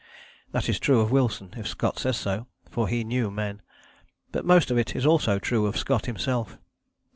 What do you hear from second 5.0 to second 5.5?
also